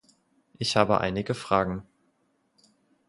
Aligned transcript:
Ich 0.57 0.77
habe 0.77 0.99
einige 0.99 1.35
Fragen. 1.35 1.83